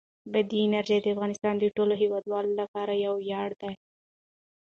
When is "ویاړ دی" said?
3.19-3.73